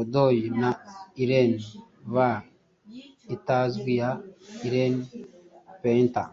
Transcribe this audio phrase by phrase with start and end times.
[0.00, 0.70] Odyeu na
[1.22, 1.52] iren,
[2.14, 2.36] vae
[3.34, 4.10] itazwi ya
[4.66, 4.94] iren
[5.82, 6.28] Painter,